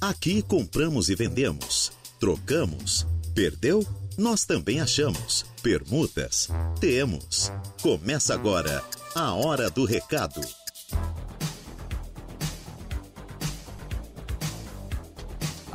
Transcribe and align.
Aqui 0.00 0.40
compramos 0.40 1.10
e 1.10 1.14
vendemos, 1.14 1.92
trocamos, 2.18 3.06
perdeu? 3.34 3.86
Nós 4.16 4.46
também 4.46 4.80
achamos. 4.80 5.44
Permutas? 5.62 6.48
Temos. 6.80 7.52
Começa 7.82 8.32
agora 8.32 8.82
a 9.14 9.34
Hora 9.34 9.68
do 9.68 9.84
Recado. 9.84 10.40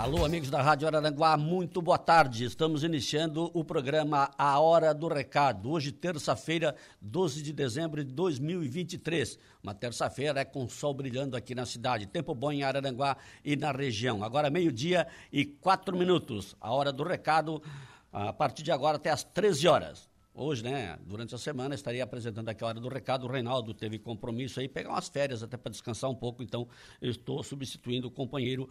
Alô, 0.06 0.24
amigos 0.24 0.52
da 0.52 0.62
Rádio 0.62 0.88
Araranguá, 0.88 1.36
muito 1.36 1.82
boa 1.82 1.98
tarde. 1.98 2.46
Estamos 2.46 2.84
iniciando 2.84 3.50
o 3.56 3.64
programa 3.64 4.30
A 4.38 4.60
Hora 4.60 4.94
do 4.94 5.08
Recado. 5.08 5.72
Hoje, 5.72 5.92
terça-feira, 5.92 6.76
12 7.02 7.42
de 7.42 7.52
dezembro 7.52 8.04
de 8.04 8.14
2023. 8.14 9.40
Uma 9.64 9.74
terça-feira 9.74 10.40
é 10.40 10.46
com 10.46 10.70
sol 10.70 10.94
brilhando 10.94 11.36
aqui 11.36 11.56
na 11.56 11.66
cidade. 11.66 12.06
Tempo 12.06 12.36
bom 12.36 12.52
em 12.52 12.62
Araranguá 12.62 13.18
e 13.44 13.56
na 13.56 13.72
região. 13.72 14.24
Agora, 14.24 14.48
meio-dia 14.52 15.08
e 15.34 15.44
quatro 15.44 15.98
minutos. 15.98 16.56
A 16.62 16.72
Hora 16.72 16.94
do 16.94 17.04
Recado, 17.04 17.60
a 18.14 18.32
partir 18.32 18.62
de 18.62 18.72
agora 18.72 18.98
até 18.98 19.10
às 19.10 19.24
13 19.24 19.68
horas 19.68 20.15
hoje, 20.36 20.64
né, 20.64 20.98
durante 21.06 21.34
a 21.34 21.38
semana, 21.38 21.74
estaria 21.74 22.04
apresentando 22.04 22.50
aqui 22.50 22.64
a 22.64 22.68
hora 22.68 22.80
do 22.80 22.88
recado. 22.90 23.26
O 23.26 23.32
Reinaldo 23.32 23.74
teve 23.74 23.98
compromisso 23.98 24.60
aí, 24.60 24.68
pegar 24.68 24.90
umas 24.90 25.08
férias 25.08 25.42
até 25.42 25.58
para 25.58 25.72
descansar 25.72 26.10
um 26.10 26.16
pouco, 26.16 26.44
então 26.44 26.68
eu 27.02 27.10
estou 27.10 27.42
substituindo 27.42 28.08
o 28.08 28.12
companheiro 28.12 28.70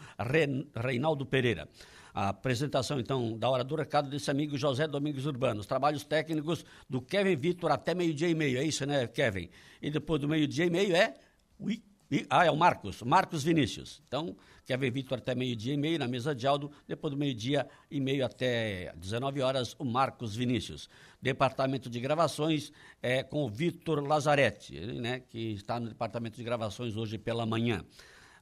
Reinaldo 0.74 1.24
Pereira. 1.24 1.68
A 2.12 2.28
apresentação, 2.28 3.00
então, 3.00 3.37
da 3.37 3.48
hora 3.48 3.64
do 3.64 3.74
recado 3.74 4.09
desse 4.09 4.30
amigo 4.30 4.56
José 4.56 4.87
Domingos 4.87 5.27
Urbano. 5.27 5.60
Os 5.60 5.66
trabalhos 5.66 6.04
técnicos 6.04 6.64
do 6.88 7.02
Kevin 7.02 7.34
Vitor 7.34 7.73
até 7.73 7.92
meio-dia 7.92 8.28
e 8.28 8.34
meio, 8.34 8.59
é 8.59 8.62
isso, 8.62 8.87
né, 8.87 9.06
Kevin? 9.09 9.48
E 9.82 9.90
depois 9.90 10.20
do 10.20 10.28
meio-dia 10.28 10.66
e 10.66 10.70
meio 10.70 10.95
é. 10.95 11.15
Ui, 11.59 11.82
ah, 12.29 12.45
é 12.45 12.51
o 12.51 12.57
Marcos, 12.57 13.03
Marcos 13.03 13.43
Vinícius. 13.43 14.03
Então, 14.07 14.37
Kevin 14.65 14.91
Vitor 14.91 15.19
até 15.19 15.35
meio-dia 15.35 15.74
e 15.74 15.77
meio 15.77 15.99
na 15.99 16.09
mesa 16.09 16.35
de 16.35 16.46
Aldo, 16.46 16.71
depois 16.87 17.13
do 17.13 17.19
meio-dia 17.19 17.66
e 17.91 18.01
meio 18.01 18.24
até 18.24 18.93
19 18.96 19.41
horas, 19.43 19.74
o 19.79 19.85
Marcos 19.85 20.35
Vinícius. 20.35 20.88
Departamento 21.21 21.91
de 21.91 22.01
gravações 22.01 22.73
é 23.02 23.23
com 23.23 23.45
o 23.45 23.49
Vitor 23.49 24.07
Lazarete, 24.07 24.79
né, 24.80 25.21
que 25.29 25.52
está 25.52 25.79
no 25.79 25.88
departamento 25.88 26.37
de 26.37 26.45
gravações 26.45 26.96
hoje 26.96 27.19
pela 27.19 27.45
manhã. 27.45 27.85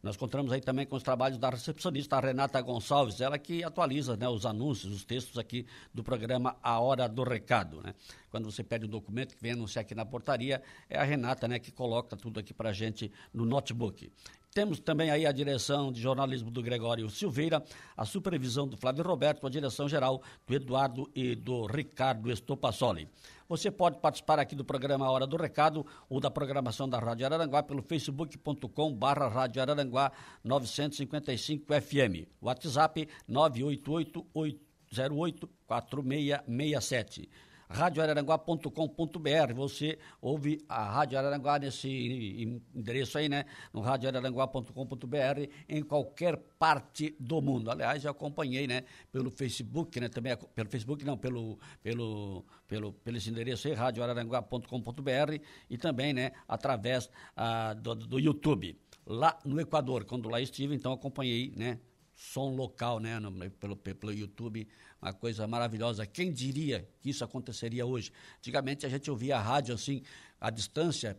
Nós 0.03 0.17
contamos 0.17 0.51
aí 0.51 0.61
também 0.61 0.85
com 0.85 0.97
os 0.97 1.03
trabalhos 1.03 1.39
da 1.39 1.49
recepcionista 1.49 2.19
Renata 2.19 2.61
Gonçalves, 2.61 3.21
ela 3.21 3.39
que 3.39 3.63
atualiza 3.63 4.17
né, 4.17 4.29
os 4.29 4.45
anúncios, 4.45 4.93
os 4.93 5.05
textos 5.05 5.39
aqui 5.39 5.65
do 5.95 6.03
programa 6.03 6.57
A 6.61 6.81
Hora 6.81 7.09
do 7.09 7.23
Recado. 7.23 7.81
Né? 7.81 7.95
Quando 8.29 8.51
você 8.51 8.65
pede 8.65 8.85
um 8.85 8.89
documento 8.89 9.37
que 9.37 9.41
vem 9.41 9.53
anunciar 9.53 9.83
aqui 9.83 9.95
na 9.95 10.05
portaria, 10.05 10.61
é 10.91 10.99
a 10.99 11.05
Renata 11.05 11.47
né, 11.47 11.61
que 11.61 11.71
coloca 11.71 12.17
tudo 12.17 12.41
aqui 12.41 12.53
para 12.53 12.71
a 12.71 12.73
gente 12.73 13.13
no 13.33 13.45
notebook. 13.45 14.11
Temos 14.53 14.81
também 14.81 15.11
aí 15.11 15.25
a 15.25 15.33
direção 15.33 15.93
de 15.93 16.01
jornalismo 16.01 16.51
do 16.51 16.63
Gregório 16.63 17.09
Silveira, 17.09 17.65
a 17.97 18.05
supervisão 18.05 18.67
do 18.67 18.77
Flávio 18.77 19.05
Roberto, 19.05 19.47
a 19.47 19.51
direção 19.51 19.89
geral 19.89 20.21
do 20.47 20.55
Eduardo 20.55 21.09
e 21.15 21.37
do 21.37 21.65
Ricardo 21.65 22.31
Estopassoli. 22.31 23.09
Você 23.53 23.71
pode 23.71 23.99
participar 23.99 24.39
aqui 24.39 24.55
do 24.57 24.65
programa 24.65 25.11
Hora 25.11 25.27
do 25.27 25.37
Recado 25.37 25.85
ou 26.09 26.19
da 26.19 26.31
programação 26.31 26.89
da 26.89 26.99
Rádio 26.99 27.27
Araranguá 27.27 27.63
pelo 27.63 27.83
facebook.com 27.83 28.95
barra 28.95 29.29
Rádio 29.29 29.61
Araranguá 29.61 30.11
955 30.43 31.67
FM. 31.67 32.27
WhatsApp 32.41 33.07
988 33.29 34.27
808 34.33 35.51
4667 35.67 37.29
radioararanguá.com.br. 37.73 39.55
Você 39.55 39.99
ouve 40.21 40.65
a 40.69 40.85
Rádio 40.85 41.19
Araranguá 41.19 41.59
nesse 41.59 42.61
endereço 42.75 43.19
aí, 43.19 43.29
né? 43.29 43.45
No 43.73 43.81
radioararanguá.com.br 43.81 45.49
em 45.69 45.83
qualquer 45.83 46.37
parte 46.59 47.17
do 47.19 47.41
mundo. 47.41 47.71
Aliás, 47.71 48.05
eu 48.05 48.11
acompanhei, 48.11 48.67
né? 48.67 48.85
Pelo 49.11 49.31
Facebook, 49.31 49.99
né? 49.99 50.09
Também 50.09 50.37
pelo 50.55 50.69
Facebook, 50.69 51.05
não, 51.05 51.17
pelo 51.17 51.59
pelo 51.83 52.45
pelo 52.67 52.93
pelo 52.93 53.17
esse 53.17 53.31
endereço 53.31 53.69
aí, 53.69 53.75
radioararanguá.com.br 53.75 55.39
e 55.69 55.79
também, 55.79 56.13
né? 56.13 56.33
Através 56.47 57.11
ah, 57.37 57.75
do, 57.75 57.95
do 57.95 58.19
YouTube 58.19 58.79
lá 59.07 59.39
no 59.45 59.61
Equador. 59.61 60.05
Quando 60.05 60.29
lá 60.29 60.41
estive, 60.41 60.75
então 60.75 60.93
acompanhei, 60.93 61.53
né? 61.57 61.79
Som 62.15 62.55
local, 62.55 63.01
né, 63.01 63.19
no, 63.19 63.51
pelo, 63.51 63.77
pelo 63.77 64.13
YouTube, 64.13 64.69
uma 65.01 65.13
coisa 65.13 65.47
maravilhosa. 65.47 66.07
Quem 66.07 66.33
diria 66.33 66.89
que 67.01 67.11
isso 67.11 67.25
aconteceria 67.25 67.85
hoje? 67.85 68.13
Antigamente 68.39 68.87
a 68.87 68.89
gente 68.89 69.11
ouvia 69.11 69.37
a 69.37 69.41
rádio 69.41 69.75
assim, 69.75 70.03
à 70.41 70.51
distância, 70.51 71.19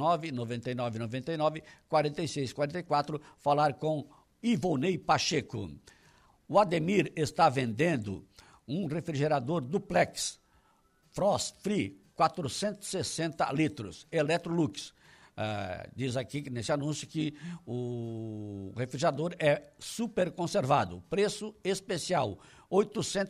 999-4644, 1.88 3.22
falar 3.38 3.76
com 3.76 4.10
Ivonei 4.42 4.98
Pacheco. 4.98 5.70
O 6.48 6.58
Ademir 6.58 7.14
está 7.16 7.50
vendendo 7.50 8.26
um 8.68 8.88
refrigerador 8.88 9.62
duplex, 9.62 10.40
Frost 11.12 11.58
Free, 11.62 12.02
460 12.16 13.54
litros, 13.54 14.08
Electrolux. 14.12 14.92
Uh, 15.40 15.88
diz 15.96 16.18
aqui 16.18 16.50
nesse 16.50 16.72
anúncio 16.72 17.08
que 17.08 17.34
o 17.66 18.74
refrigerador 18.76 19.34
é 19.40 19.72
super 19.80 20.32
conservado, 20.32 21.02
preço 21.10 21.56
especial, 21.64 22.38
R$ 22.72 22.88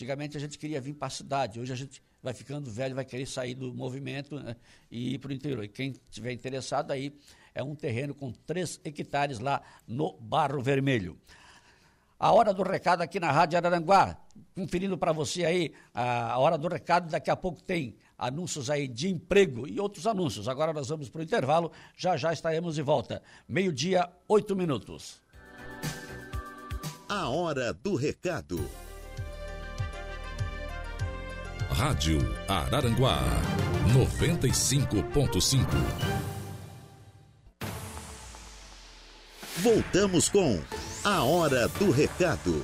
Antigamente 0.00 0.34
a 0.34 0.40
gente 0.40 0.58
queria 0.58 0.80
vir 0.80 0.94
para 0.94 1.08
a 1.08 1.10
cidade, 1.10 1.60
hoje 1.60 1.74
a 1.74 1.76
gente 1.76 2.02
vai 2.22 2.32
ficando 2.32 2.70
velho, 2.70 2.94
vai 2.94 3.04
querer 3.04 3.26
sair 3.26 3.54
do 3.54 3.74
movimento 3.74 4.34
né, 4.40 4.56
e 4.90 5.12
ir 5.12 5.18
para 5.18 5.28
o 5.28 5.32
interior. 5.34 5.62
E 5.62 5.68
quem 5.68 5.94
tiver 6.10 6.32
interessado 6.32 6.90
aí, 6.90 7.14
é 7.54 7.62
um 7.62 7.74
terreno 7.74 8.14
com 8.14 8.32
3 8.32 8.80
hectares 8.82 9.40
lá 9.40 9.60
no 9.86 10.14
Barro 10.18 10.62
Vermelho. 10.62 11.18
A 12.18 12.32
hora 12.32 12.54
do 12.54 12.62
recado 12.62 13.02
aqui 13.02 13.20
na 13.20 13.30
Rádio 13.30 13.58
Araranguá, 13.58 14.16
conferindo 14.54 14.96
para 14.96 15.12
você 15.12 15.44
aí 15.44 15.74
a 15.92 16.38
hora 16.38 16.56
do 16.56 16.66
recado, 16.66 17.10
daqui 17.10 17.30
a 17.30 17.36
pouco 17.36 17.62
tem 17.62 17.94
anúncios 18.16 18.70
aí 18.70 18.88
de 18.88 19.10
emprego 19.10 19.68
e 19.68 19.78
outros 19.78 20.06
anúncios. 20.06 20.48
Agora 20.48 20.72
nós 20.72 20.88
vamos 20.88 21.10
para 21.10 21.18
o 21.18 21.24
intervalo, 21.24 21.70
já 21.94 22.16
já 22.16 22.32
estaremos 22.32 22.74
de 22.74 22.80
volta. 22.80 23.22
Meio-dia, 23.46 24.08
oito 24.26 24.56
minutos. 24.56 25.20
A 27.06 27.28
hora 27.28 27.74
do 27.74 27.96
recado. 27.96 28.66
Rádio 31.80 32.18
Araranguá 32.46 33.22
95.5. 33.96 35.64
Voltamos 39.62 40.28
com 40.28 40.60
A 41.02 41.24
Hora 41.24 41.68
do 41.68 41.90
Recado. 41.90 42.62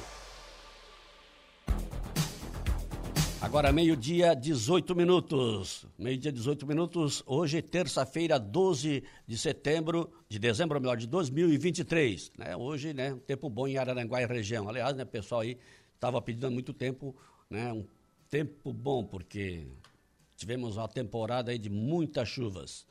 Agora, 3.41 3.73
meio-dia, 3.73 4.35
18 4.37 4.95
minutos. 4.95 5.87
Meio-dia, 5.99 6.31
18 6.31 6.67
minutos. 6.67 7.23
Hoje, 7.25 7.63
terça-feira, 7.63 8.39
12 8.39 9.03
de 9.27 9.39
setembro, 9.39 10.13
de 10.29 10.39
dezembro, 10.39 10.79
melhor, 10.79 10.99
de 10.99 11.07
2023. 11.07 12.33
Né? 12.37 12.55
Hoje, 12.55 12.93
né, 12.93 13.15
um 13.15 13.19
tempo 13.19 13.49
bom 13.49 13.67
em 13.67 13.79
Araranguá 13.79 14.21
e 14.21 14.27
região. 14.27 14.69
Aliás, 14.69 14.95
né, 14.95 15.07
pessoal 15.07 15.41
aí 15.41 15.57
estava 15.95 16.21
pedindo 16.21 16.49
há 16.49 16.51
muito 16.51 16.75
tempo, 16.75 17.17
né, 17.49 17.73
um 17.73 17.83
tempo 18.31 18.73
bom, 18.73 19.05
porque 19.05 19.67
tivemos 20.37 20.77
uma 20.77 20.89
temporada 20.89 21.51
aí 21.51 21.59
de 21.59 21.71
muitas 21.71 22.29
chuvas. 22.29 22.87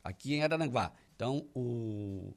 Aqui 0.03 0.35
em 0.35 0.43
Araranguá. 0.43 0.93
Então, 1.17 1.47
o 1.55 2.35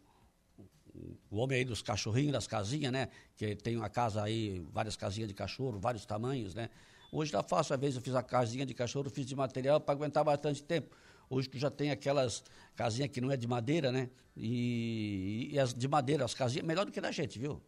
o 1.29 1.37
homem 1.37 1.59
aí 1.59 1.65
dos 1.65 1.81
cachorrinhos, 1.81 2.33
das 2.33 2.47
casinhas, 2.47 2.91
né? 2.91 3.09
Que 3.35 3.55
tem 3.55 3.75
uma 3.77 3.89
casa 3.89 4.23
aí, 4.23 4.65
várias 4.71 4.95
casinhas 4.95 5.27
de 5.27 5.33
cachorro, 5.33 5.79
vários 5.79 6.05
tamanhos, 6.05 6.53
né? 6.53 6.69
Hoje 7.11 7.31
tá 7.31 7.41
fácil, 7.41 7.73
às 7.73 7.79
vezes 7.79 7.95
eu 7.95 8.01
fiz 8.01 8.15
a 8.15 8.23
casinha 8.23 8.65
de 8.65 8.73
cachorro, 8.73 9.09
fiz 9.09 9.25
de 9.25 9.35
material 9.35 9.79
para 9.79 9.93
aguentar 9.93 10.23
bastante 10.23 10.61
tempo. 10.63 10.95
Hoje 11.29 11.49
tu 11.49 11.57
já 11.57 11.69
tem 11.69 11.91
aquelas 11.91 12.43
casinhas 12.75 13.09
que 13.09 13.21
não 13.21 13.31
é 13.31 13.37
de 13.37 13.47
madeira, 13.47 13.91
né? 13.91 14.09
E, 14.35 15.49
e 15.51 15.59
as 15.59 15.73
de 15.73 15.87
madeira, 15.87 16.25
as 16.25 16.33
casinhas, 16.33 16.65
melhor 16.65 16.85
do 16.85 16.91
que 16.91 17.01
da 17.01 17.11
gente, 17.11 17.39
viu? 17.39 17.61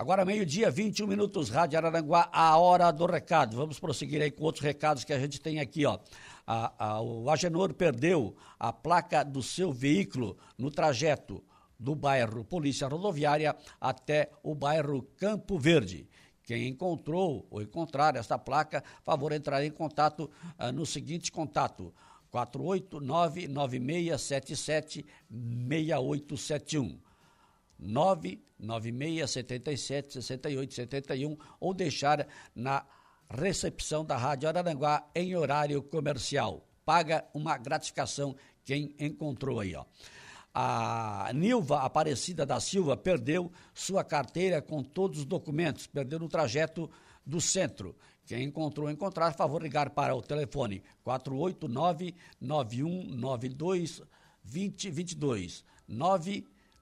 Agora, 0.00 0.24
meio-dia, 0.24 0.70
21 0.70 1.06
minutos, 1.06 1.50
Rádio 1.50 1.76
Araranguá, 1.76 2.30
a 2.32 2.56
hora 2.56 2.90
do 2.90 3.04
recado. 3.04 3.54
Vamos 3.54 3.78
prosseguir 3.78 4.22
aí 4.22 4.30
com 4.30 4.44
outros 4.44 4.64
recados 4.64 5.04
que 5.04 5.12
a 5.12 5.18
gente 5.18 5.38
tem 5.38 5.60
aqui, 5.60 5.84
ó. 5.84 5.98
A, 6.46 6.92
a, 6.92 7.02
o 7.02 7.28
Agenor 7.28 7.74
perdeu 7.74 8.34
a 8.58 8.72
placa 8.72 9.22
do 9.22 9.42
seu 9.42 9.70
veículo 9.70 10.38
no 10.56 10.70
trajeto 10.70 11.44
do 11.78 11.94
bairro 11.94 12.42
Polícia 12.42 12.88
Rodoviária 12.88 13.54
até 13.78 14.30
o 14.42 14.54
bairro 14.54 15.02
Campo 15.18 15.58
Verde. 15.58 16.08
Quem 16.44 16.68
encontrou 16.68 17.46
ou 17.50 17.60
encontrar 17.60 18.16
esta 18.16 18.38
placa, 18.38 18.82
favor 19.04 19.32
entrar 19.32 19.62
em 19.62 19.70
contato 19.70 20.30
uh, 20.58 20.72
no 20.72 20.86
seguinte 20.86 21.30
contato: 21.30 21.92
489-9677-6871. 27.80 27.82
99677-6871 28.60 31.38
ou 31.58 31.74
deixar 31.74 32.28
na 32.54 32.86
recepção 33.28 34.04
da 34.04 34.16
Rádio 34.16 34.48
Araranguá 34.48 35.04
em 35.14 35.34
horário 35.36 35.82
comercial. 35.82 36.66
Paga 36.84 37.24
uma 37.32 37.56
gratificação 37.56 38.36
quem 38.64 38.94
encontrou 38.98 39.60
aí, 39.60 39.74
ó. 39.74 39.86
A 40.52 41.30
Nilva 41.32 41.82
Aparecida 41.82 42.44
da 42.44 42.58
Silva 42.58 42.96
perdeu 42.96 43.52
sua 43.72 44.02
carteira 44.02 44.60
com 44.60 44.82
todos 44.82 45.20
os 45.20 45.24
documentos, 45.24 45.86
perdeu 45.86 46.18
no 46.18 46.28
trajeto 46.28 46.90
do 47.24 47.40
centro. 47.40 47.94
Quem 48.26 48.42
encontrou, 48.44 48.90
encontrar, 48.90 49.32
favor 49.34 49.62
ligar 49.62 49.90
para 49.90 50.12
o 50.14 50.20
telefone 50.20 50.82
489 51.04 52.16
9192 52.40 54.02
2022 54.42 55.64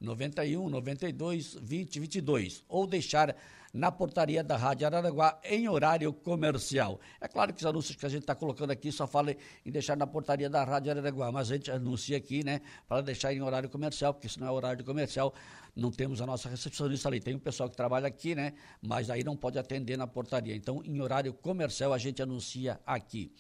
991 0.00 0.68
92 0.68 1.54
2022 1.54 2.64
ou 2.68 2.86
deixar 2.86 3.34
na 3.72 3.92
portaria 3.92 4.42
da 4.42 4.56
Rádio 4.56 4.86
Araranguá 4.86 5.38
em 5.44 5.68
horário 5.68 6.12
comercial. 6.12 7.00
É 7.20 7.28
claro 7.28 7.52
que 7.52 7.60
os 7.60 7.66
anúncios 7.66 7.96
que 7.96 8.06
a 8.06 8.08
gente 8.08 8.22
está 8.22 8.34
colocando 8.34 8.70
aqui 8.70 8.90
só 8.90 9.06
fala 9.06 9.34
em 9.64 9.70
deixar 9.70 9.96
na 9.96 10.06
portaria 10.06 10.48
da 10.48 10.64
Rádio 10.64 10.90
Araranguá, 10.90 11.30
mas 11.30 11.50
a 11.50 11.54
gente 11.54 11.70
anuncia 11.70 12.16
aqui, 12.16 12.42
né, 12.42 12.60
para 12.88 13.02
deixar 13.02 13.32
em 13.32 13.42
horário 13.42 13.68
comercial, 13.68 14.14
porque 14.14 14.28
se 14.28 14.40
não 14.40 14.46
é 14.46 14.50
horário 14.50 14.84
comercial, 14.84 15.34
não 15.76 15.90
temos 15.90 16.20
a 16.20 16.26
nossa 16.26 16.48
recepcionista 16.48 17.08
ali. 17.08 17.20
Tem 17.20 17.34
um 17.34 17.38
pessoal 17.38 17.68
que 17.68 17.76
trabalha 17.76 18.08
aqui, 18.08 18.34
né, 18.34 18.54
mas 18.80 19.10
aí 19.10 19.22
não 19.22 19.36
pode 19.36 19.58
atender 19.58 19.96
na 19.96 20.06
portaria. 20.06 20.56
Então, 20.56 20.82
em 20.84 21.00
horário 21.00 21.32
comercial, 21.34 21.92
a 21.92 21.98
gente 21.98 22.22
anuncia 22.22 22.80
aqui. 22.86 23.30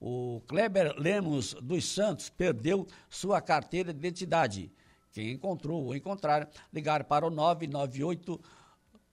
O 0.00 0.42
Kleber 0.46 0.94
Lemos 0.98 1.54
dos 1.54 1.86
Santos 1.86 2.28
perdeu 2.28 2.86
sua 3.08 3.40
carteira 3.40 3.90
de 3.92 3.98
identidade. 3.98 4.70
Quem 5.12 5.32
encontrou 5.32 5.84
ou 5.84 5.96
encontrar, 5.96 6.48
ligar 6.72 7.04
para 7.04 7.26
o 7.26 7.30
998 7.30 8.40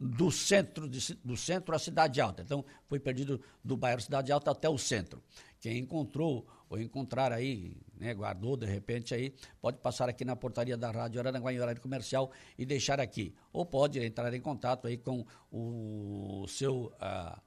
do 0.00 0.32
centro, 0.32 0.88
de, 0.88 1.14
do 1.22 1.36
centro 1.36 1.76
à 1.76 1.78
Cidade 1.78 2.20
Alta. 2.20 2.42
Então, 2.42 2.64
foi 2.88 2.98
perdido 2.98 3.40
do 3.62 3.76
bairro 3.76 4.00
Cidade 4.00 4.32
Alta 4.32 4.50
até 4.50 4.68
o 4.68 4.76
centro. 4.76 5.22
Quem 5.60 5.78
encontrou 5.78 6.44
ou 6.68 6.76
encontrar 6.80 7.30
aí, 7.30 7.76
né, 7.96 8.12
guardou 8.12 8.56
de 8.56 8.66
repente 8.66 9.14
aí, 9.14 9.32
pode 9.60 9.78
passar 9.78 10.08
aqui 10.08 10.24
na 10.24 10.34
portaria 10.34 10.76
da 10.76 10.90
Rádio 10.90 11.20
Araranguá 11.20 11.52
em 11.52 11.60
horário 11.60 11.80
comercial 11.80 12.32
e 12.58 12.66
deixar 12.66 12.98
aqui. 12.98 13.32
Ou 13.52 13.64
pode 13.64 14.04
entrar 14.04 14.34
em 14.34 14.40
contato 14.40 14.88
aí 14.88 14.98
com 14.98 15.24
o 15.52 16.46
seu 16.48 16.92
uh, 17.00 17.40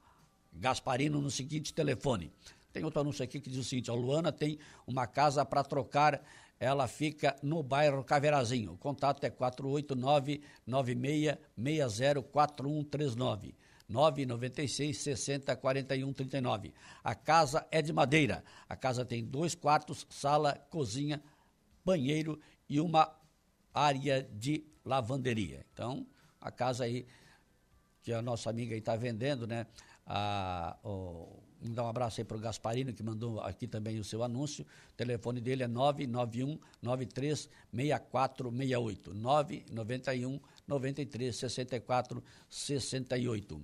Gasparino 0.50 1.20
no 1.20 1.30
seguinte 1.30 1.74
telefone. 1.74 2.32
Tem 2.78 2.84
outro 2.84 3.00
anúncio 3.00 3.24
aqui 3.24 3.40
que 3.40 3.50
diz 3.50 3.58
o 3.58 3.64
seguinte: 3.64 3.90
a 3.90 3.94
Luana 3.94 4.30
tem 4.30 4.56
uma 4.86 5.04
casa 5.06 5.44
para 5.44 5.64
trocar, 5.64 6.22
ela 6.60 6.86
fica 6.86 7.34
no 7.42 7.60
bairro 7.62 8.04
Caveirazinho. 8.04 8.72
O 8.74 8.78
contato 8.78 9.24
é 9.24 9.30
489 9.30 10.40
9660 10.66 12.22
4139. 12.22 13.54
996 13.88 14.98
60 14.98 15.56
41 15.56 16.12
39. 16.12 16.72
A 17.02 17.14
casa 17.14 17.66
é 17.70 17.82
de 17.82 17.92
madeira. 17.92 18.44
A 18.68 18.76
casa 18.76 19.04
tem 19.04 19.24
dois 19.24 19.56
quartos, 19.56 20.06
sala, 20.08 20.54
cozinha, 20.70 21.20
banheiro 21.84 22.38
e 22.68 22.80
uma 22.80 23.12
área 23.74 24.22
de 24.32 24.64
lavanderia. 24.84 25.64
Então, 25.72 26.06
a 26.40 26.52
casa 26.52 26.84
aí 26.84 27.06
que 28.02 28.12
a 28.12 28.22
nossa 28.22 28.50
amiga 28.50 28.76
está 28.76 28.96
vendendo, 28.96 29.46
né? 29.46 29.66
A, 30.06 30.76
o, 30.82 31.42
dar 31.60 31.84
um 31.84 31.88
abraço 31.88 32.20
aí 32.20 32.24
para 32.24 32.36
o 32.36 32.40
Gasparino, 32.40 32.92
que 32.92 33.02
mandou 33.02 33.40
aqui 33.40 33.66
também 33.66 33.98
o 33.98 34.04
seu 34.04 34.22
anúncio. 34.22 34.64
O 34.92 34.96
telefone 34.96 35.40
dele 35.40 35.64
é 35.64 35.68
991 35.68 36.58
93 36.80 37.48
6468. 37.72 39.14
991 39.14 40.40
93 40.66 41.36
64 41.36 42.22
68. 42.48 43.62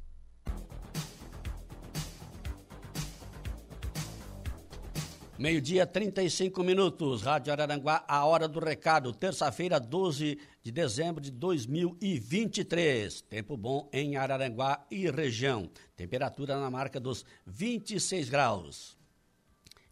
Meio-dia, 5.38 5.86
35 5.86 6.64
minutos. 6.64 7.20
Rádio 7.20 7.52
Araranguá, 7.52 8.02
a 8.08 8.24
hora 8.24 8.48
do 8.48 8.58
recado. 8.58 9.12
Terça-feira, 9.12 9.78
12 9.78 10.38
de 10.62 10.72
dezembro 10.72 11.20
de 11.20 11.30
2023. 11.30 13.20
Tempo 13.20 13.54
bom 13.54 13.86
em 13.92 14.16
Araranguá 14.16 14.86
e 14.90 15.10
região. 15.10 15.68
Temperatura 15.94 16.58
na 16.58 16.70
marca 16.70 16.98
dos 16.98 17.22
26 17.46 18.30
graus. 18.30 18.96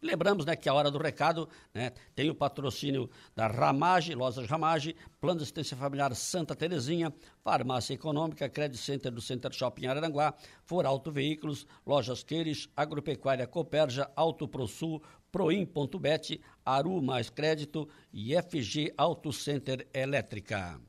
Lembramos 0.01 0.45
né, 0.45 0.55
que 0.55 0.69
a 0.69 0.73
hora 0.73 0.91
do 0.91 0.99
recado 0.99 1.49
né, 1.73 1.91
tem 2.13 2.29
o 2.29 2.35
patrocínio 2.35 3.09
da 3.35 3.47
Ramage, 3.47 4.13
Lojas 4.13 4.47
Ramage, 4.47 4.95
Plano 5.19 5.37
de 5.37 5.43
Assistência 5.43 5.75
Familiar 5.75 6.13
Santa 6.13 6.55
Terezinha, 6.55 7.11
Farmácia 7.43 7.95
Econômica, 7.95 8.47
Credit 8.47 8.79
Center 8.79 9.11
do 9.11 9.19
Center 9.19 9.51
Shopping 9.51 9.87
Araranguá, 9.87 10.35
For 10.63 10.85
Auto 10.85 11.11
Veículos, 11.11 11.65
Lojas 11.83 12.23
Queires, 12.23 12.69
Agropecuária 12.75 13.47
Coperja, 13.47 14.07
Auto 14.15 14.47
ProSul, 14.47 15.01
Proim.bet, 15.35 16.39
Aru 16.65 17.01
Mais 17.01 17.29
Crédito 17.29 17.89
e 18.13 18.33
FG 18.41 18.93
Auto 18.95 19.33
Center 19.33 19.85
Elétrica. 19.93 20.79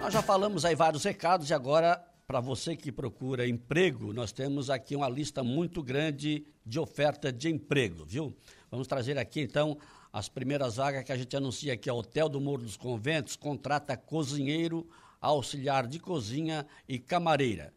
Nós 0.00 0.12
já 0.12 0.22
falamos 0.22 0.64
aí 0.64 0.76
vários 0.76 1.02
recados 1.02 1.50
e 1.50 1.54
agora, 1.54 2.00
para 2.24 2.38
você 2.38 2.76
que 2.76 2.92
procura 2.92 3.44
emprego, 3.44 4.12
nós 4.12 4.30
temos 4.30 4.70
aqui 4.70 4.94
uma 4.94 5.08
lista 5.08 5.42
muito 5.42 5.82
grande 5.82 6.46
de 6.64 6.78
oferta 6.78 7.32
de 7.32 7.48
emprego, 7.48 8.04
viu? 8.04 8.32
Vamos 8.70 8.86
trazer 8.86 9.18
aqui 9.18 9.40
então 9.40 9.76
as 10.18 10.28
primeiras 10.28 10.76
vagas 10.76 11.02
que 11.04 11.12
a 11.12 11.16
gente 11.16 11.36
anuncia 11.36 11.74
aqui, 11.74 11.88
é 11.88 11.92
Hotel 11.92 12.28
do 12.28 12.40
Morro 12.40 12.64
dos 12.64 12.76
Conventos, 12.76 13.36
contrata 13.36 13.96
cozinheiro, 13.96 14.84
auxiliar 15.20 15.86
de 15.86 16.00
cozinha 16.00 16.66
e 16.88 16.98
camareira. 16.98 17.72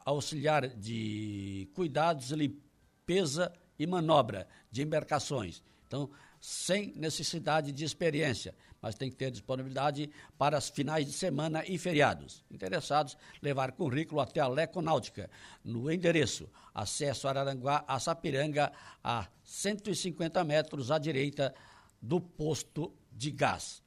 auxiliar 0.05 0.69
de 0.69 1.67
cuidados, 1.73 2.31
limpeza 2.31 3.51
e 3.77 3.85
manobra 3.85 4.47
de 4.71 4.83
embarcações. 4.83 5.61
Então, 5.85 6.09
sem 6.45 6.91
necessidade 6.97 7.71
de 7.71 7.85
experiência, 7.85 8.53
mas 8.81 8.95
tem 8.95 9.09
que 9.09 9.15
ter 9.15 9.31
disponibilidade 9.31 10.11
para 10.37 10.57
as 10.57 10.67
finais 10.67 11.05
de 11.05 11.13
semana 11.13 11.63
e 11.65 11.77
feriados. 11.77 12.43
Interessados, 12.51 13.17
levar 13.41 13.71
currículo 13.71 14.19
até 14.19 14.41
a 14.41 14.47
Leco 14.49 14.81
Náutica, 14.81 15.29
no 15.63 15.89
endereço 15.89 16.49
acesso 16.75 17.29
Araranguá 17.29 17.85
a 17.87 17.97
Sapiranga, 17.97 18.73
a 19.01 19.25
150 19.45 20.43
metros 20.43 20.91
à 20.91 20.97
direita 20.97 21.55
do 22.01 22.19
posto 22.19 22.93
de 23.09 23.31
gás. 23.31 23.81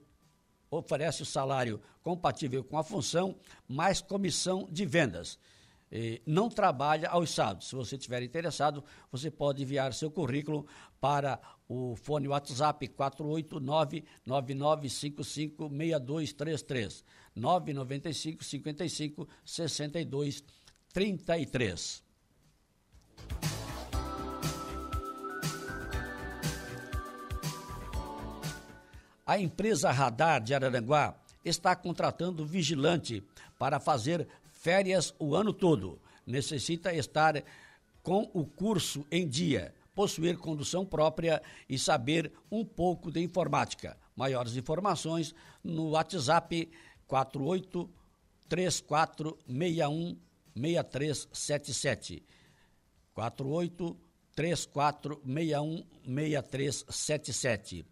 oferece 0.78 1.22
o 1.22 1.26
salário 1.26 1.82
compatível 2.04 2.64
com 2.64 2.78
a 2.78 2.84
função, 2.84 3.36
mais 3.68 4.02
comissão 4.02 4.68
de 4.72 4.86
vendas. 4.86 5.38
E 5.92 6.22
não 6.26 6.50
trabalha 6.50 7.10
aos 7.10 7.30
sábados. 7.30 7.68
Se 7.70 7.76
você 7.76 7.96
estiver 7.96 8.24
interessado, 8.24 8.84
você 9.12 9.30
pode 9.32 9.64
enviar 9.64 9.94
seu 9.94 10.12
currículo 10.12 10.68
para 11.00 11.40
o 11.68 11.96
fone 11.96 12.28
WhatsApp 12.28 12.88
489-9955-6233, 14.28 17.04
995 17.36 18.44
55 18.44 19.28
62 19.46 20.44
33. 20.92 22.05
A 29.26 29.40
empresa 29.40 29.92
Radar 29.92 30.42
de 30.42 30.54
Araranguá 30.54 31.16
está 31.44 31.76
contratando 31.76 32.46
vigilante 32.46 33.24
para 33.58 33.80
fazer 33.80 34.28
férias 34.52 35.14
o 35.18 35.36
ano 35.36 35.52
todo. 35.54 36.00
Necessita 36.26 36.94
estar 36.94 37.44
com 38.04 38.30
o 38.34 38.46
curso 38.46 39.06
em 39.12 39.28
dia 39.28 39.74
possuir 39.96 40.38
condução 40.38 40.86
própria 40.86 41.42
e 41.70 41.80
saber 41.80 42.32
um 42.52 42.66
pouco 42.66 43.10
de 43.10 43.24
informática. 43.24 43.98
Maiores 44.16 44.58
informações 44.58 45.34
no 45.64 45.92
WhatsApp 45.92 46.70
48 47.08 47.90
3461 48.50 50.18
6377. 50.54 52.24
48 53.14 53.98
3461 54.36 55.84
6377. 56.06 57.86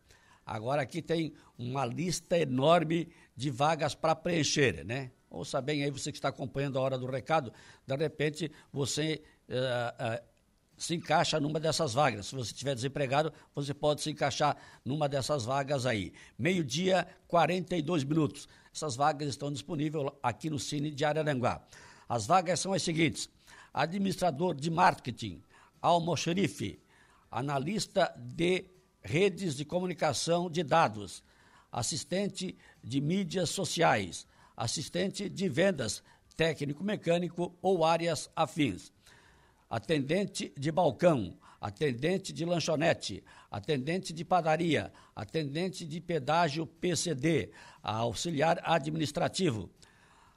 Agora 0.45 0.81
aqui 0.81 1.01
tem 1.01 1.33
uma 1.57 1.85
lista 1.85 2.37
enorme 2.37 3.09
de 3.35 3.49
vagas 3.49 3.95
para 3.95 4.15
preencher, 4.15 4.85
né? 4.85 5.11
Ouça 5.29 5.59
bem 5.59 5.83
aí, 5.83 5.89
você 5.89 6.11
que 6.11 6.17
está 6.17 6.29
acompanhando 6.29 6.77
a 6.77 6.81
hora 6.81 6.97
do 6.97 7.07
recado, 7.07 7.51
de 7.87 7.95
repente 7.95 8.51
você 8.71 9.23
uh, 9.49 10.19
uh, 10.19 10.33
se 10.77 10.95
encaixa 10.95 11.39
numa 11.39 11.59
dessas 11.59 11.93
vagas. 11.93 12.27
Se 12.27 12.35
você 12.35 12.51
estiver 12.51 12.75
desempregado, 12.75 13.33
você 13.55 13.73
pode 13.73 14.01
se 14.01 14.11
encaixar 14.11 14.55
numa 14.85 15.09
dessas 15.09 15.45
vagas 15.45 15.85
aí. 15.85 16.13
Meio-dia, 16.37 17.07
42 17.27 18.03
minutos. 18.03 18.47
Essas 18.73 18.95
vagas 18.95 19.29
estão 19.29 19.51
disponíveis 19.51 20.05
aqui 20.21 20.49
no 20.49 20.59
Cine 20.59 20.91
de 20.91 21.05
Araranguá. 21.05 21.65
As 22.07 22.27
vagas 22.27 22.59
são 22.59 22.73
as 22.73 22.83
seguintes: 22.83 23.29
administrador 23.73 24.53
de 24.53 24.69
marketing, 24.69 25.41
almoxerife, 25.81 26.79
analista 27.31 28.13
de 28.17 28.65
redes 29.03 29.55
de 29.55 29.65
comunicação 29.65 30.49
de 30.49 30.63
dados, 30.63 31.23
assistente 31.71 32.57
de 32.83 33.01
mídias 33.01 33.49
sociais, 33.49 34.25
assistente 34.55 35.27
de 35.27 35.49
vendas, 35.49 36.03
técnico 36.35 36.83
mecânico 36.83 37.55
ou 37.61 37.83
áreas 37.83 38.29
afins, 38.35 38.91
atendente 39.69 40.53
de 40.57 40.71
balcão, 40.71 41.37
atendente 41.59 42.33
de 42.33 42.43
lanchonete, 42.43 43.23
atendente 43.49 44.11
de 44.11 44.25
padaria, 44.25 44.91
atendente 45.15 45.85
de 45.85 46.01
pedágio 46.01 46.65
PCD, 46.65 47.51
auxiliar 47.81 48.59
administrativo, 48.63 49.69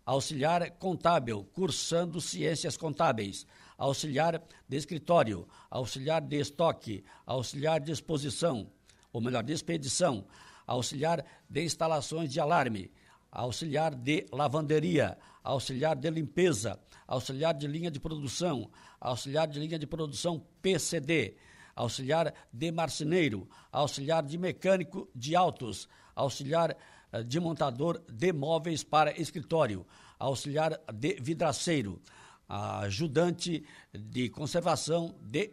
auxiliar 0.04 0.70
contábil, 0.72 1.44
cursando 1.52 2.20
ciências 2.20 2.76
contábeis, 2.76 3.46
auxiliar 3.76 4.42
de 4.68 4.76
escritório, 4.76 5.46
auxiliar 5.70 6.22
de 6.22 6.36
estoque, 6.36 7.04
auxiliar 7.24 7.80
de 7.80 7.92
exposição, 7.92 8.70
ou 9.12 9.20
melhor, 9.20 9.42
de 9.42 9.52
expedição, 9.52 10.26
auxiliar 10.66 11.24
de 11.48 11.64
instalações 11.64 12.32
de 12.32 12.40
alarme, 12.40 12.90
auxiliar 13.30 13.94
de 13.94 14.26
lavanderia, 14.32 15.18
auxiliar 15.42 15.96
de 15.96 16.10
limpeza, 16.10 16.78
auxiliar 17.06 17.54
de 17.54 17.66
linha 17.66 17.90
de 17.90 18.00
produção, 18.00 18.70
auxiliar 19.00 19.46
de 19.46 19.60
linha 19.60 19.78
de 19.78 19.86
produção 19.86 20.42
PCD, 20.60 21.36
auxiliar 21.74 22.32
de 22.52 22.72
marceneiro, 22.72 23.48
auxiliar 23.70 24.22
de 24.22 24.38
mecânico 24.38 25.08
de 25.14 25.36
autos, 25.36 25.88
auxiliar 26.14 26.76
eh, 27.12 27.22
de 27.22 27.38
montador 27.38 28.02
de 28.10 28.32
móveis 28.32 28.82
para 28.82 29.18
escritório, 29.20 29.86
auxiliar 30.18 30.80
de 30.92 31.18
vidraceiro, 31.20 32.00
ajudante 32.48 33.64
de 33.92 34.28
conservação 34.30 35.16
de 35.20 35.52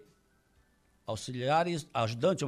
auxiliares, 1.06 1.88
ajudante, 1.94 2.46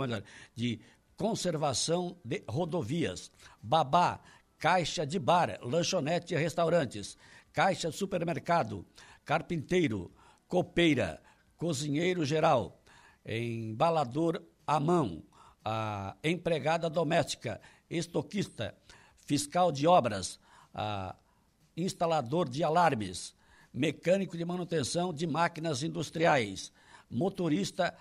de 0.53 0.79
conservação 1.17 2.17
de 2.23 2.43
rodovias, 2.47 3.31
babá, 3.61 4.19
caixa 4.57 5.05
de 5.05 5.19
bar, 5.19 5.59
lanchonete 5.61 6.33
e 6.33 6.37
restaurantes, 6.37 7.17
caixa 7.51 7.89
de 7.89 7.95
supermercado, 7.95 8.85
carpinteiro, 9.23 10.11
copeira, 10.47 11.21
cozinheiro 11.57 12.25
geral, 12.25 12.81
embalador 13.25 14.41
à 14.67 14.79
mão, 14.79 15.23
a 15.63 16.15
empregada 16.23 16.89
doméstica, 16.89 17.59
estoquista, 17.89 18.75
fiscal 19.17 19.71
de 19.71 19.87
obras, 19.87 20.39
instalador 21.75 22.47
de 22.47 22.63
alarmes, 22.63 23.35
mecânico 23.75 24.37
de 24.37 24.45
manutenção 24.45 25.13
de 25.13 25.27
máquinas 25.27 25.83
industriais, 25.83 26.71
motorista 27.09 27.93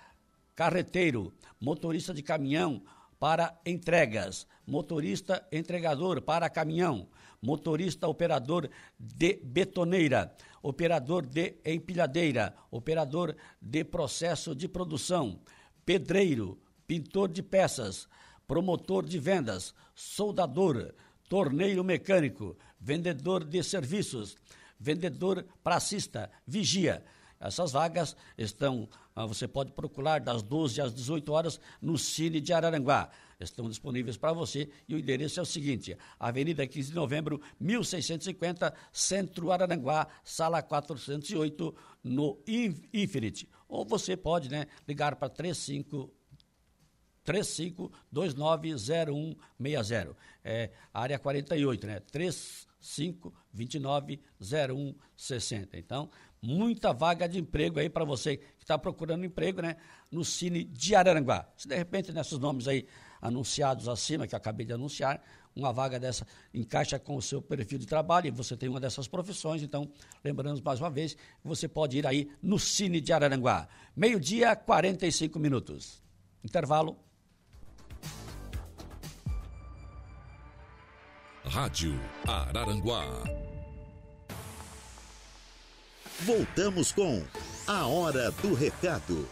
carreteiro, 0.55 1.33
motorista 1.61 2.15
de 2.15 2.23
caminhão, 2.23 2.83
para 3.19 3.59
entregas, 3.65 4.47
motorista 4.67 5.47
entregador 5.51 6.21
para 6.21 6.51
caminhão, 6.51 7.09
motorista 7.41 8.07
operador 8.07 8.69
de 8.99 9.41
betoneira, 9.43 10.35
operador 10.63 11.27
de 11.27 11.55
empilhadeira, 11.65 12.55
operador 12.71 13.35
de 13.61 13.83
processo 13.83 14.55
de 14.55 14.69
produção, 14.69 15.41
pedreiro, 15.85 16.59
pintor 16.87 17.29
de 17.29 17.43
peças, 17.43 18.07
promotor 18.47 19.05
de 19.05 19.19
vendas, 19.19 19.75
soldador, 19.95 20.93
torneiro 21.29 21.83
mecânico, 21.83 22.57
vendedor 22.79 23.43
de 23.43 23.63
serviços, 23.63 24.37
vendedor 24.79 25.45
pracista, 25.63 26.31
vigia. 26.47 27.05
Essas 27.41 27.73
vagas 27.73 28.17
estão 28.39 28.89
ah, 29.17 29.27
você 29.27 29.47
pode 29.47 29.71
procurar 29.73 30.19
das 30.19 30.43
12 30.43 30.81
às 30.81 30.93
18 30.93 31.33
horas 31.33 31.61
no 31.81 31.97
Cine 31.97 32.41
de 32.41 32.53
Araranguá. 32.53 33.09
Estão 33.39 33.69
disponíveis 33.69 34.17
para 34.17 34.33
você 34.33 34.69
e 34.89 34.95
o 34.95 34.99
endereço 34.99 35.39
é 35.39 35.43
o 35.43 35.47
seguinte: 35.47 35.97
Avenida 36.19 36.67
15 36.67 36.89
de 36.89 36.95
Novembro, 36.95 37.41
1650, 37.61 38.75
Centro 38.93 39.53
Araranguá, 39.53 40.09
sala 40.25 40.63
408, 40.63 41.75
no 42.03 42.41
Infinite. 42.93 43.49
Ou 43.69 43.85
você 43.85 44.17
pode 44.17 44.49
né, 44.49 44.67
ligar 44.87 45.15
para 45.17 45.29
35 45.29 46.11
35290160. 47.25 50.17
É 50.45 50.71
área 50.93 51.19
48, 51.19 51.87
né? 51.87 52.01
35290160. 52.85 55.71
Então, 55.75 56.11
muita 56.41 56.93
vaga 56.93 57.29
de 57.29 57.39
emprego 57.39 57.81
aí 57.81 57.89
para 57.89 58.05
você 58.05 58.37
que 58.37 58.63
está 58.63 58.79
procurando 58.79 59.25
emprego, 59.25 59.63
né? 59.63 59.77
No 60.11 60.23
Cine 60.25 60.65
de 60.65 60.95
Araranguá. 60.95 61.49
Se 61.57 61.67
de 61.67 61.75
repente 61.75 62.13
nesses 62.13 62.39
nomes 62.39 62.69
aí 62.69 62.87
anunciados 63.21 63.89
acima, 63.89 64.27
que 64.27 64.37
acabei 64.37 64.67
de 64.67 64.75
anunciar, 64.75 65.23
uma 65.57 65.73
vaga 65.73 66.01
dessa 66.01 66.27
encaixa 66.53 66.99
com 66.99 67.17
o 67.17 67.23
seu 67.23 67.41
perfil 67.41 67.79
de 67.79 67.87
trabalho 67.87 68.27
e 68.27 68.31
você 68.31 68.57
tem 68.57 68.69
uma 68.69 68.81
dessas 68.81 69.07
profissões, 69.07 69.63
então, 69.63 69.89
lembramos 70.23 70.61
mais 70.61 70.81
uma 70.81 70.91
vez, 70.91 71.17
você 71.43 71.69
pode 71.69 71.97
ir 71.97 72.07
aí 72.07 72.31
no 72.43 72.59
Cine 72.59 73.01
de 73.01 73.13
Araranguá. 73.13 73.69
Meio-dia, 73.97 74.57
45 74.57 75.39
minutos. 75.39 76.03
Intervalo. 76.43 77.04
Rádio 81.55 81.95
Araranguá. 82.27 83.07
Voltamos 86.23 86.91
com 86.91 87.23
A 87.69 87.87
Hora 87.87 88.33
do 88.33 88.55
Recado. 88.55 89.29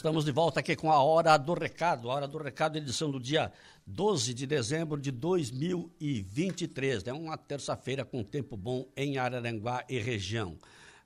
Estamos 0.00 0.24
de 0.24 0.32
volta 0.32 0.60
aqui 0.60 0.74
com 0.74 0.90
a 0.90 1.02
Hora 1.02 1.36
do 1.36 1.52
Recado. 1.52 2.10
A 2.10 2.14
Hora 2.14 2.26
do 2.26 2.38
Recado, 2.38 2.78
edição 2.78 3.10
do 3.10 3.20
dia 3.20 3.52
12 3.86 4.32
de 4.32 4.46
dezembro 4.46 4.98
de 4.98 5.10
2023. 5.10 7.02
É 7.02 7.12
né? 7.12 7.12
uma 7.12 7.36
terça-feira 7.36 8.02
com 8.02 8.24
tempo 8.24 8.56
bom 8.56 8.86
em 8.96 9.18
Araranguá 9.18 9.84
e 9.90 9.98
região. 9.98 10.56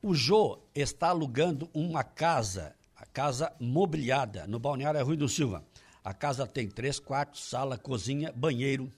O 0.03 0.15
Jô 0.15 0.59
está 0.75 1.09
alugando 1.09 1.69
uma 1.75 2.03
casa, 2.03 2.75
a 2.97 3.05
casa 3.05 3.53
mobiliada, 3.61 4.47
no 4.47 4.59
Balneário 4.59 5.05
Rui 5.05 5.15
do 5.17 5.29
Silva. 5.29 5.63
A 6.03 6.15
casa 6.15 6.47
tem 6.47 6.67
três 6.69 6.99
quartos, 6.99 7.45
sala, 7.45 7.77
cozinha, 7.77 8.33
banheiro, 8.33 8.91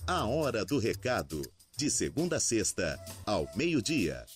A 0.07 0.27
Hora 0.27 0.65
do 0.65 0.79
Recado 0.79 1.43
de 1.81 1.91
segunda 1.91 2.37
a 2.37 2.41
sexta, 2.41 3.01
ao 3.25 3.49
meio-dia. 3.57 4.27